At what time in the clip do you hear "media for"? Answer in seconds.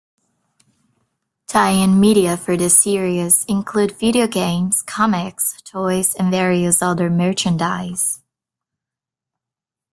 1.99-2.57